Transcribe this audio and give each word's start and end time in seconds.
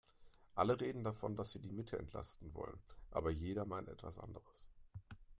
Alle 0.55 0.81
reden 0.81 1.03
davon, 1.03 1.35
dass 1.35 1.51
sie 1.51 1.61
die 1.61 1.71
Mitte 1.71 1.99
entlasten 1.99 2.55
wollen, 2.55 2.81
aber 3.11 3.29
jeder 3.29 3.65
meint 3.65 3.87
etwas 3.87 4.17
anderes. 4.17 4.67